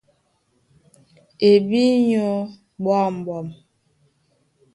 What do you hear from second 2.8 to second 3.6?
ɓwǎmɓwam.